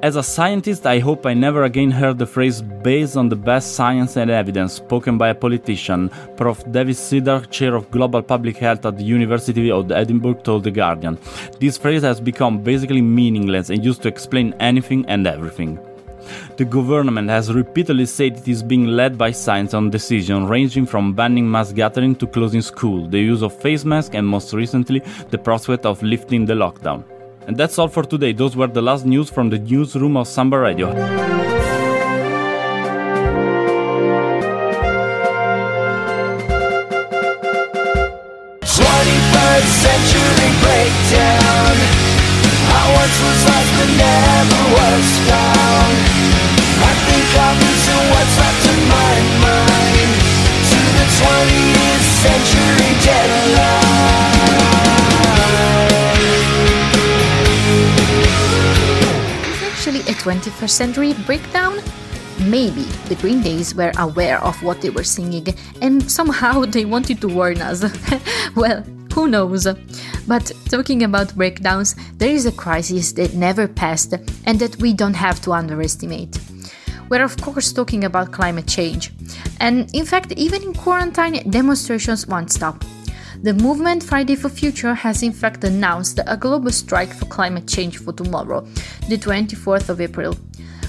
As 0.00 0.14
a 0.14 0.22
scientist, 0.22 0.86
I 0.86 1.00
hope 1.00 1.26
I 1.26 1.34
never 1.34 1.64
again 1.64 1.90
heard 1.90 2.18
the 2.18 2.26
phrase 2.26 2.62
based 2.62 3.16
on 3.16 3.28
the 3.28 3.34
best 3.34 3.74
science 3.74 4.16
and 4.16 4.30
evidence 4.30 4.74
spoken 4.74 5.18
by 5.18 5.30
a 5.30 5.34
politician, 5.34 6.08
Prof. 6.36 6.62
Devi 6.70 6.92
Sridhar, 6.92 7.50
chair 7.50 7.74
of 7.74 7.90
global 7.90 8.22
public 8.22 8.58
health 8.58 8.86
at 8.86 8.96
the 8.96 9.02
University 9.02 9.72
of 9.72 9.90
Edinburgh, 9.90 10.34
told 10.44 10.62
The 10.62 10.70
Guardian. 10.70 11.18
This 11.58 11.76
phrase 11.76 12.02
has 12.02 12.20
become 12.20 12.62
basically 12.62 13.02
meaningless 13.02 13.70
and 13.70 13.84
used 13.84 14.02
to 14.02 14.08
explain 14.08 14.54
anything 14.60 15.04
and 15.06 15.26
everything. 15.26 15.80
The 16.58 16.64
government 16.64 17.28
has 17.30 17.52
repeatedly 17.52 18.06
said 18.06 18.36
it 18.36 18.46
is 18.46 18.62
being 18.62 18.86
led 18.86 19.18
by 19.18 19.32
science 19.32 19.74
on 19.74 19.90
decisions 19.90 20.48
ranging 20.48 20.86
from 20.86 21.12
banning 21.12 21.50
mass 21.50 21.72
gathering 21.72 22.14
to 22.16 22.26
closing 22.28 22.62
schools, 22.62 23.10
the 23.10 23.18
use 23.18 23.42
of 23.42 23.60
face 23.60 23.84
masks, 23.84 24.14
and 24.14 24.24
most 24.24 24.52
recently, 24.52 25.00
the 25.30 25.38
prospect 25.38 25.84
of 25.86 26.00
lifting 26.04 26.46
the 26.46 26.54
lockdown. 26.54 27.02
And 27.48 27.56
that's 27.56 27.78
all 27.78 27.88
for 27.88 28.02
today. 28.02 28.32
Those 28.32 28.54
were 28.54 28.66
the 28.66 28.82
last 28.82 29.06
news 29.06 29.30
from 29.30 29.48
the 29.48 29.58
newsroom 29.58 30.18
of 30.18 30.28
Samba 30.28 30.58
Radio. 30.58 31.57
21st 60.38 60.70
century 60.70 61.14
breakdown? 61.26 61.80
Maybe 62.40 62.82
the 63.08 63.16
Green 63.16 63.42
Days 63.42 63.74
were 63.74 63.92
aware 63.98 64.42
of 64.42 64.62
what 64.62 64.80
they 64.80 64.90
were 64.90 65.02
singing 65.02 65.46
and 65.82 66.08
somehow 66.10 66.64
they 66.64 66.84
wanted 66.84 67.20
to 67.22 67.28
warn 67.28 67.60
us. 67.60 67.82
well, 68.54 68.82
who 69.12 69.26
knows? 69.28 69.66
But 70.28 70.52
talking 70.66 71.02
about 71.02 71.34
breakdowns, 71.34 71.96
there 72.18 72.30
is 72.30 72.46
a 72.46 72.52
crisis 72.52 73.12
that 73.12 73.34
never 73.34 73.66
passed 73.66 74.14
and 74.46 74.60
that 74.60 74.76
we 74.76 74.92
don't 74.92 75.14
have 75.14 75.40
to 75.42 75.52
underestimate. 75.52 76.38
We're 77.08 77.24
of 77.24 77.36
course 77.38 77.72
talking 77.72 78.04
about 78.04 78.32
climate 78.32 78.68
change. 78.68 79.12
And 79.58 79.90
in 79.92 80.06
fact, 80.06 80.32
even 80.32 80.62
in 80.62 80.74
quarantine, 80.74 81.50
demonstrations 81.50 82.26
won't 82.28 82.52
stop. 82.52 82.84
The 83.40 83.54
movement 83.54 84.02
Friday 84.02 84.34
for 84.34 84.48
Future 84.48 84.94
has 84.94 85.22
in 85.22 85.32
fact 85.32 85.62
announced 85.62 86.18
a 86.26 86.36
global 86.36 86.72
strike 86.72 87.12
for 87.12 87.26
climate 87.26 87.68
change 87.68 87.98
for 87.98 88.12
tomorrow, 88.12 88.62
the 89.08 89.16
24th 89.16 89.88
of 89.88 90.00
April. 90.00 90.34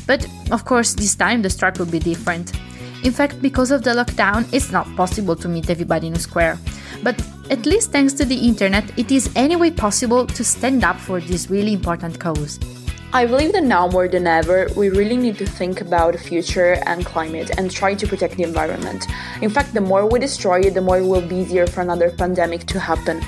But 0.07 0.25
of 0.49 0.65
course, 0.65 0.95
this 0.95 1.13
time 1.13 1.43
the 1.43 1.51
strike 1.51 1.77
will 1.77 1.85
be 1.85 1.99
different. 1.99 2.59
In 3.03 3.11
fact, 3.11 3.39
because 3.39 3.69
of 3.69 3.83
the 3.83 3.91
lockdown, 3.91 4.51
it's 4.51 4.71
not 4.71 4.87
possible 4.95 5.35
to 5.35 5.47
meet 5.47 5.69
everybody 5.69 6.07
in 6.07 6.13
a 6.13 6.19
square. 6.19 6.57
But 7.03 7.23
at 7.51 7.67
least 7.67 7.91
thanks 7.91 8.13
to 8.13 8.25
the 8.25 8.35
internet, 8.35 8.97
it 8.97 9.11
is 9.11 9.29
anyway 9.35 9.69
possible 9.69 10.25
to 10.25 10.43
stand 10.43 10.83
up 10.83 10.95
for 10.95 11.19
this 11.19 11.51
really 11.51 11.73
important 11.73 12.19
cause. 12.19 12.57
I 13.11 13.25
believe 13.25 13.53
that 13.53 13.63
now 13.63 13.87
more 13.87 14.07
than 14.07 14.27
ever, 14.27 14.69
we 14.77 14.89
really 14.89 15.17
need 15.17 15.39
to 15.39 15.45
think 15.47 15.81
about 15.81 16.13
the 16.13 16.19
future 16.19 16.73
and 16.85 17.03
climate 17.03 17.49
and 17.57 17.71
try 17.71 17.95
to 17.95 18.05
protect 18.05 18.37
the 18.37 18.43
environment. 18.43 19.07
In 19.41 19.49
fact, 19.49 19.73
the 19.73 19.81
more 19.81 20.05
we 20.05 20.19
destroy 20.19 20.59
it, 20.59 20.75
the 20.75 20.81
more 20.81 20.99
it 20.99 21.07
will 21.07 21.27
be 21.27 21.37
easier 21.37 21.65
for 21.65 21.81
another 21.81 22.11
pandemic 22.11 22.67
to 22.67 22.79
happen. 22.79 23.19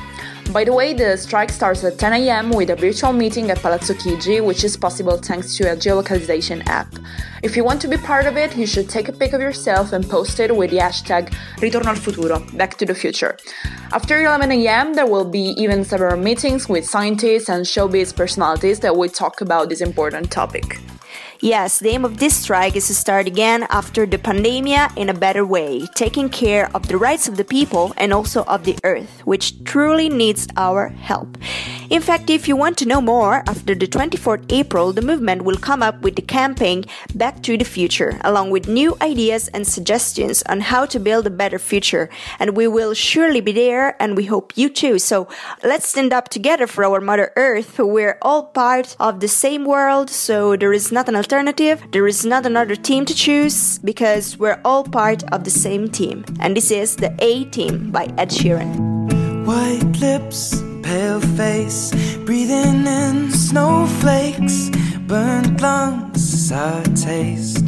By 0.51 0.65
the 0.65 0.73
way, 0.73 0.91
the 0.91 1.15
strike 1.15 1.49
starts 1.49 1.81
at 1.85 1.97
10 1.97 2.11
am 2.27 2.49
with 2.49 2.71
a 2.71 2.75
virtual 2.75 3.13
meeting 3.13 3.49
at 3.49 3.61
Palazzo 3.61 3.93
Chigi, 3.93 4.43
which 4.43 4.65
is 4.65 4.75
possible 4.75 5.15
thanks 5.15 5.55
to 5.55 5.71
a 5.71 5.77
geolocalization 5.77 6.61
app. 6.67 6.93
If 7.41 7.55
you 7.55 7.63
want 7.63 7.79
to 7.83 7.87
be 7.87 7.95
part 7.95 8.25
of 8.25 8.35
it, 8.35 8.57
you 8.57 8.67
should 8.67 8.89
take 8.89 9.07
a 9.07 9.13
pic 9.13 9.31
of 9.31 9.39
yourself 9.39 9.93
and 9.93 10.03
post 10.09 10.41
it 10.41 10.53
with 10.53 10.71
the 10.71 10.77
hashtag 10.79 11.29
Ritorno 11.59 11.85
al 11.85 11.95
Futuro, 11.95 12.39
back 12.57 12.77
to 12.79 12.85
the 12.85 12.93
future. 12.93 13.37
After 13.93 14.21
11 14.21 14.51
am, 14.51 14.93
there 14.93 15.07
will 15.07 15.23
be 15.23 15.55
even 15.57 15.85
several 15.85 16.17
meetings 16.17 16.67
with 16.67 16.85
scientists 16.85 17.47
and 17.47 17.65
showbiz 17.65 18.13
personalities 18.13 18.81
that 18.81 18.97
will 18.97 19.09
talk 19.09 19.39
about 19.39 19.69
this 19.69 19.79
important 19.79 20.31
topic. 20.31 20.81
Yes, 21.43 21.79
the 21.79 21.89
aim 21.89 22.05
of 22.05 22.19
this 22.19 22.37
strike 22.37 22.75
is 22.75 22.85
to 22.85 22.93
start 22.93 23.25
again 23.25 23.65
after 23.71 24.05
the 24.05 24.19
pandemia 24.19 24.95
in 24.95 25.09
a 25.09 25.13
better 25.13 25.43
way, 25.43 25.87
taking 25.95 26.29
care 26.29 26.69
of 26.75 26.87
the 26.87 26.97
rights 26.97 27.27
of 27.27 27.35
the 27.35 27.43
people 27.43 27.93
and 27.97 28.13
also 28.13 28.43
of 28.43 28.63
the 28.63 28.77
earth, 28.83 29.25
which 29.25 29.63
truly 29.63 30.07
needs 30.07 30.47
our 30.55 30.89
help. 30.89 31.39
In 31.91 32.01
fact, 32.01 32.29
if 32.29 32.47
you 32.47 32.55
want 32.55 32.77
to 32.77 32.85
know 32.85 33.01
more, 33.01 33.43
after 33.47 33.75
the 33.75 33.85
24th 33.85 34.49
April, 34.49 34.93
the 34.93 35.01
movement 35.01 35.41
will 35.41 35.57
come 35.57 35.83
up 35.83 35.99
with 35.99 36.15
the 36.15 36.21
campaign 36.21 36.85
Back 37.15 37.43
to 37.43 37.57
the 37.57 37.65
Future, 37.65 38.17
along 38.23 38.49
with 38.51 38.69
new 38.69 38.95
ideas 39.01 39.49
and 39.49 39.67
suggestions 39.67 40.41
on 40.47 40.61
how 40.61 40.85
to 40.85 41.01
build 41.01 41.27
a 41.27 41.29
better 41.29 41.59
future. 41.59 42.09
And 42.39 42.55
we 42.55 42.65
will 42.65 42.93
surely 42.93 43.41
be 43.41 43.51
there, 43.51 44.01
and 44.01 44.15
we 44.15 44.23
hope 44.23 44.53
you 44.55 44.69
too. 44.69 44.99
So 44.99 45.27
let's 45.65 45.85
stand 45.85 46.13
up 46.13 46.29
together 46.29 46.65
for 46.65 46.85
our 46.85 47.01
Mother 47.01 47.33
Earth. 47.35 47.77
We're 47.77 48.17
all 48.21 48.43
part 48.45 48.95
of 49.01 49.19
the 49.19 49.27
same 49.27 49.65
world, 49.65 50.09
so 50.09 50.55
there 50.55 50.71
is 50.71 50.93
not 50.93 51.09
an 51.09 51.17
alternative, 51.17 51.83
there 51.91 52.07
is 52.07 52.25
not 52.25 52.45
another 52.45 52.77
team 52.77 53.03
to 53.03 53.13
choose, 53.13 53.79
because 53.79 54.37
we're 54.39 54.61
all 54.63 54.85
part 54.85 55.29
of 55.33 55.43
the 55.43 55.51
same 55.51 55.89
team. 55.89 56.23
And 56.39 56.55
this 56.55 56.71
is 56.71 56.95
the 56.95 57.13
A 57.19 57.43
Team 57.51 57.91
by 57.91 58.05
Ed 58.17 58.29
Sheeran. 58.29 59.45
White 59.45 59.99
lips, 59.99 60.63
pale 60.83 61.21
face, 61.21 61.91
breathing 62.25 62.85
in 62.87 63.31
snowflakes, 63.31 64.69
burnt 65.07 65.61
lungs, 65.61 66.51
our 66.51 66.83
taste. 66.95 67.65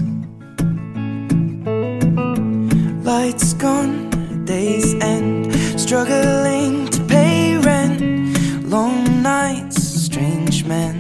Lights 3.04 3.54
gone, 3.54 4.10
days 4.46 4.94
end, 4.96 5.54
struggling 5.80 6.88
to 6.90 7.02
pay 7.04 7.58
rent, 7.58 8.02
long 8.68 9.22
nights, 9.22 9.82
strange 9.82 10.66
men. 10.66 10.96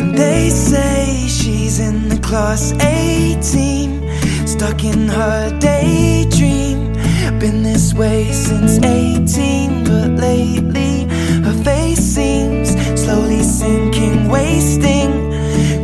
And 0.00 0.16
they 0.16 0.50
say 0.50 1.26
she's 1.28 1.80
in 1.80 2.08
the 2.08 2.18
class 2.18 2.72
A 2.80 3.38
team, 3.40 3.90
stuck 4.46 4.84
in 4.84 5.08
her 5.08 5.58
daydream. 5.58 6.81
Been 7.42 7.64
this 7.64 7.92
way 7.92 8.30
since 8.30 8.78
18, 8.78 9.82
but 9.82 10.10
lately 10.10 11.08
her 11.42 11.64
face 11.64 11.98
seems 11.98 12.70
slowly 12.94 13.42
sinking, 13.42 14.28
wasting, 14.28 15.10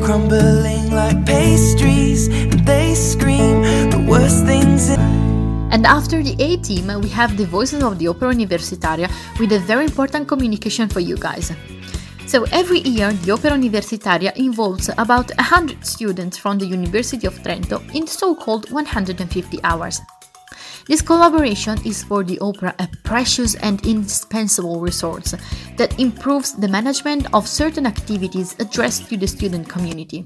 crumbling 0.01 0.93
like 0.93 1.27
pastries. 1.27 2.29
And 2.29 2.65
they 2.65 2.95
scream 2.95 3.63
the 3.91 4.07
worst 4.09 4.47
things 4.47 4.91
in. 4.91 5.01
And 5.73 5.85
after 5.85 6.23
the 6.23 6.37
A 6.39 6.59
team, 6.59 6.87
we 7.01 7.09
have 7.09 7.37
the 7.37 7.47
Voices 7.47 7.83
of 7.83 7.99
the 7.99 8.07
Opera 8.07 8.33
Universitaria 8.33 9.11
with 9.41 9.51
a 9.51 9.59
very 9.59 9.87
important 9.87 10.29
communication 10.29 10.89
for 10.89 11.01
you 11.01 11.17
guys. 11.17 11.51
So 12.27 12.45
every 12.53 12.83
year, 12.83 13.13
the 13.13 13.33
Opera 13.33 13.51
Universitaria 13.51 14.33
involves 14.37 14.91
about 14.97 15.35
100 15.35 15.85
students 15.85 16.39
from 16.39 16.59
the 16.59 16.67
University 16.67 17.27
of 17.27 17.35
Trento 17.41 17.83
in 17.93 18.07
so-called 18.07 18.71
150 18.71 19.59
hours. 19.65 20.01
This 20.89 21.03
collaboration 21.03 21.77
is 21.85 22.03
for 22.03 22.25
the 22.25 22.39
opera 22.39 22.75
a 22.79 22.89
precious 23.05 23.55
and 23.57 23.85
indispensable 23.85 24.81
resource 24.81 25.35
that 25.77 26.01
improves 26.01 26.55
the 26.55 26.67
management 26.67 27.27
of 27.35 27.47
certain 27.47 27.85
activities 27.85 28.57
addressed 28.59 29.07
to 29.11 29.19
the 29.19 29.27
student 29.27 29.69
community. 29.69 30.25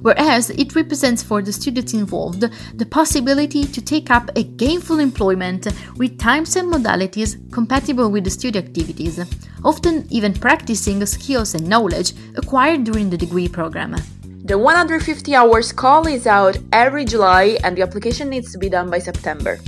Whereas 0.00 0.50
it 0.50 0.76
represents 0.76 1.24
for 1.24 1.42
the 1.42 1.52
students 1.52 1.92
involved 1.92 2.44
the 2.78 2.86
possibility 2.86 3.64
to 3.64 3.82
take 3.82 4.12
up 4.12 4.30
a 4.36 4.44
gainful 4.44 5.00
employment 5.00 5.66
with 5.96 6.20
times 6.20 6.54
and 6.54 6.72
modalities 6.72 7.34
compatible 7.50 8.12
with 8.12 8.22
the 8.22 8.30
study 8.30 8.60
activities, 8.60 9.18
often 9.64 10.06
even 10.08 10.32
practicing 10.32 11.04
skills 11.04 11.56
and 11.56 11.68
knowledge 11.68 12.12
acquired 12.36 12.84
during 12.84 13.10
the 13.10 13.18
degree 13.18 13.48
program. 13.48 13.96
The 14.44 14.56
150 14.56 15.34
hours 15.34 15.72
call 15.72 16.06
is 16.06 16.28
out 16.28 16.56
every 16.72 17.04
July 17.04 17.58
and 17.64 17.76
the 17.76 17.82
application 17.82 18.30
needs 18.30 18.52
to 18.52 18.58
be 18.58 18.68
done 18.68 18.88
by 18.88 19.00
September. 19.00 19.58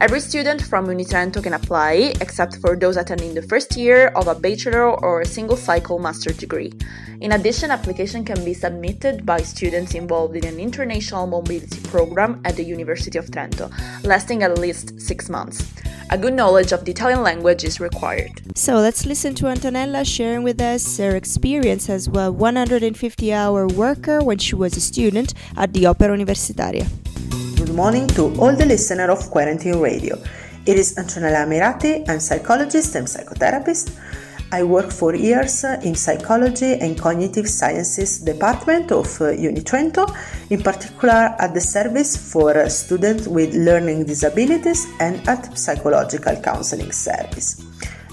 Every 0.00 0.20
student 0.20 0.62
from 0.62 0.86
Unitrento 0.86 1.42
can 1.42 1.52
apply, 1.52 2.14
except 2.22 2.56
for 2.56 2.74
those 2.74 2.96
attending 2.96 3.34
the 3.34 3.42
first 3.42 3.76
year 3.76 4.08
of 4.16 4.28
a 4.28 4.34
bachelor 4.34 4.90
or 4.90 5.20
a 5.20 5.26
single 5.26 5.58
cycle 5.58 5.98
master 5.98 6.32
degree. 6.32 6.72
In 7.20 7.32
addition, 7.32 7.70
application 7.70 8.24
can 8.24 8.42
be 8.42 8.54
submitted 8.54 9.26
by 9.26 9.42
students 9.42 9.92
involved 9.94 10.36
in 10.36 10.46
an 10.46 10.58
international 10.58 11.26
mobility 11.26 11.78
program 11.90 12.40
at 12.46 12.56
the 12.56 12.64
University 12.64 13.18
of 13.18 13.26
Trento, 13.26 13.70
lasting 14.02 14.42
at 14.42 14.58
least 14.58 14.98
six 14.98 15.28
months. 15.28 15.70
A 16.08 16.16
good 16.16 16.32
knowledge 16.32 16.72
of 16.72 16.86
the 16.86 16.92
Italian 16.92 17.22
language 17.22 17.62
is 17.62 17.78
required. 17.78 18.40
So 18.56 18.76
let's 18.76 19.04
listen 19.04 19.34
to 19.34 19.44
Antonella 19.44 20.06
sharing 20.06 20.44
with 20.44 20.62
us 20.62 20.96
her 20.96 21.14
experience 21.14 21.90
as 21.90 22.08
a 22.08 22.32
150 22.32 23.32
hour 23.34 23.66
worker 23.68 24.24
when 24.24 24.38
she 24.38 24.54
was 24.54 24.78
a 24.78 24.80
student 24.80 25.34
at 25.58 25.74
the 25.74 25.84
Opera 25.84 26.08
Universitaria. 26.16 26.88
Good 27.60 27.74
morning 27.74 28.06
to 28.16 28.34
all 28.40 28.56
the 28.56 28.64
listeners 28.64 29.10
of 29.10 29.30
Quarantine 29.30 29.80
Radio. 29.80 30.16
It 30.64 30.78
is 30.78 30.94
Antonella 30.96 31.44
Mirati, 31.46 32.08
I'm 32.08 32.18
psychologist 32.18 32.94
and 32.94 33.06
psychotherapist. 33.06 33.94
I 34.50 34.62
work 34.62 34.90
for 34.90 35.14
years 35.14 35.62
in 35.84 35.94
psychology 35.94 36.80
and 36.80 36.98
cognitive 36.98 37.46
sciences 37.46 38.20
department 38.20 38.90
of 38.90 39.04
uh, 39.20 39.36
Unitrento, 39.36 40.08
in 40.48 40.62
particular 40.62 41.36
at 41.38 41.52
the 41.52 41.60
service 41.60 42.16
for 42.32 42.66
students 42.70 43.28
with 43.28 43.54
learning 43.54 44.06
disabilities 44.06 44.86
and 44.98 45.28
at 45.28 45.58
psychological 45.58 46.36
counseling 46.36 46.92
service. 46.92 47.62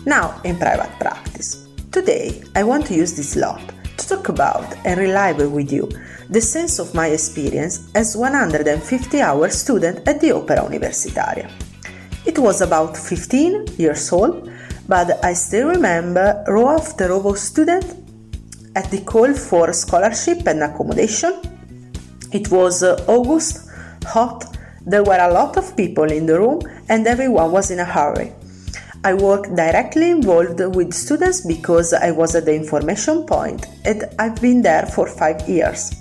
Now 0.06 0.42
in 0.44 0.58
private 0.58 0.92
practice. 1.00 1.66
Today 1.94 2.44
I 2.54 2.66
want 2.66 2.86
to 2.88 2.96
use 2.96 3.16
this 3.16 3.38
lot 3.38 3.62
to 3.98 4.08
talk 4.08 4.30
about 4.30 4.66
and 4.86 5.00
relive 5.00 5.52
with 5.52 5.72
you 5.72 5.90
the 6.30 6.42
sense 6.42 6.80
of 6.80 6.94
my 6.94 7.08
experience 7.08 7.90
as 7.96 8.16
150 8.16 9.22
hour 9.22 9.50
student 9.50 10.08
at 10.08 10.20
the 10.20 10.32
Opera 10.32 10.58
Universitaria. 10.70 11.50
It 12.26 12.38
was 12.38 12.62
about 12.62 12.98
15 12.98 13.68
years 13.78 14.12
old, 14.12 14.52
but 14.88 15.24
I 15.24 15.34
still 15.34 15.70
remember 15.70 16.44
row 16.48 16.70
after 16.70 17.10
row 17.10 17.30
of 17.30 17.38
students 17.38 17.96
at 18.76 18.92
the 18.92 19.02
call 19.02 19.34
for 19.34 19.72
scholarship 19.74 20.46
and 20.48 20.62
accommodation. 20.62 21.34
It 22.34 22.52
was 22.52 22.84
uh, 22.84 23.04
August, 23.08 23.70
hot, 24.06 24.58
there 24.86 25.04
were 25.04 25.20
a 25.20 25.32
lot 25.32 25.58
of 25.58 25.76
people 25.76 26.12
in 26.12 26.26
the 26.26 26.40
room 26.40 26.62
and 26.90 27.08
everyone 27.08 27.52
was 27.52 27.72
in 27.72 27.80
a 27.80 27.86
hurry. 27.86 28.34
I 29.08 29.14
worked 29.14 29.56
directly 29.56 30.12
involved 30.12 30.60
with 30.76 30.94
students 30.94 31.40
because 31.40 31.94
I 31.94 32.12
was 32.12 32.36
at 32.36 32.44
the 32.44 32.54
information 32.54 33.26
point 33.26 33.66
and 33.86 34.04
I've 34.20 34.36
been 34.42 34.62
there 34.62 34.86
for 34.86 35.08
five 35.08 35.48
years. 35.48 35.96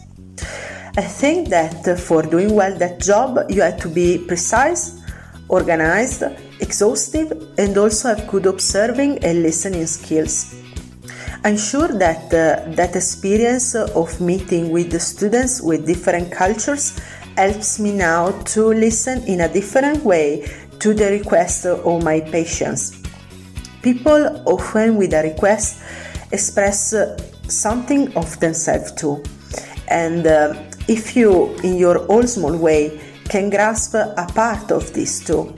I 0.96 1.02
think 1.02 1.48
that 1.50 2.00
for 2.00 2.22
doing 2.22 2.52
well 2.52 2.76
that 2.78 2.98
job, 2.98 3.48
you 3.48 3.62
have 3.62 3.78
to 3.82 3.88
be 3.88 4.18
precise, 4.26 5.00
organized, 5.48 6.24
exhaustive, 6.58 7.30
and 7.58 7.78
also 7.78 8.08
have 8.08 8.26
good 8.26 8.44
observing 8.44 9.18
and 9.24 9.40
listening 9.40 9.86
skills. 9.86 10.56
I'm 11.44 11.58
sure 11.58 11.86
that 11.86 12.24
uh, 12.34 12.68
that 12.74 12.96
experience 12.96 13.76
of 13.76 14.20
meeting 14.20 14.70
with 14.70 14.90
the 14.90 14.98
students 14.98 15.62
with 15.62 15.86
different 15.86 16.32
cultures 16.32 16.98
helps 17.36 17.78
me 17.78 17.92
now 17.92 18.32
to 18.54 18.66
listen 18.66 19.22
in 19.28 19.42
a 19.42 19.48
different 19.48 20.02
way 20.02 20.50
to 20.80 20.94
the 20.94 21.10
request 21.10 21.66
of 21.66 22.02
my 22.02 22.20
patients. 22.20 23.02
People 23.82 24.42
often 24.46 24.96
with 24.96 25.12
a 25.14 25.22
request 25.22 25.82
express 26.32 26.94
something 27.48 28.14
of 28.16 28.38
themselves 28.40 28.92
too. 28.92 29.22
And 29.88 30.26
uh, 30.26 30.54
if 30.88 31.16
you, 31.16 31.54
in 31.62 31.76
your 31.76 32.10
own 32.10 32.26
small 32.26 32.56
way, 32.56 33.00
can 33.28 33.50
grasp 33.50 33.94
a 33.94 34.28
part 34.34 34.70
of 34.70 34.92
this 34.92 35.24
too, 35.24 35.54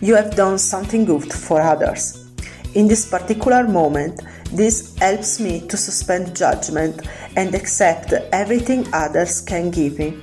you 0.00 0.14
have 0.14 0.34
done 0.34 0.58
something 0.58 1.04
good 1.04 1.32
for 1.32 1.60
others. 1.60 2.28
In 2.74 2.88
this 2.88 3.08
particular 3.08 3.66
moment, 3.68 4.20
this 4.52 4.96
helps 4.98 5.40
me 5.40 5.66
to 5.68 5.76
suspend 5.76 6.36
judgment 6.36 7.06
and 7.36 7.54
accept 7.54 8.12
everything 8.32 8.86
others 8.92 9.40
can 9.40 9.70
give 9.70 9.98
me. 9.98 10.22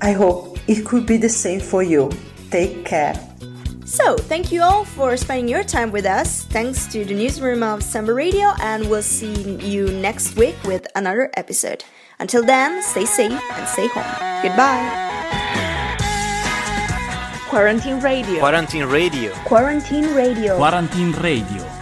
I 0.00 0.12
hope 0.12 0.58
it 0.68 0.84
could 0.86 1.06
be 1.06 1.16
the 1.16 1.28
same 1.28 1.60
for 1.60 1.82
you. 1.82 2.10
Take 2.50 2.84
care. 2.84 3.14
So, 3.84 4.16
thank 4.16 4.52
you 4.52 4.62
all 4.62 4.84
for 4.84 5.16
spending 5.16 5.48
your 5.48 5.64
time 5.64 5.90
with 5.90 6.06
us. 6.06 6.44
Thanks 6.44 6.86
to 6.92 7.04
the 7.04 7.14
newsroom 7.14 7.62
of 7.62 7.82
Samba 7.82 8.12
Radio, 8.14 8.52
and 8.60 8.88
we'll 8.88 9.02
see 9.02 9.58
you 9.58 9.88
next 9.90 10.36
week 10.36 10.56
with 10.64 10.86
another 10.94 11.30
episode. 11.36 11.84
Until 12.20 12.44
then, 12.44 12.82
stay 12.82 13.04
safe 13.04 13.32
and 13.32 13.68
stay 13.68 13.88
home. 13.88 14.04
Goodbye. 14.42 15.10
Quarantine 17.48 17.98
Radio. 17.98 18.38
Quarantine 18.38 18.84
Radio. 18.84 19.32
Quarantine 19.44 20.14
Radio. 20.14 20.56
Quarantine 20.56 21.12
Radio. 21.12 21.79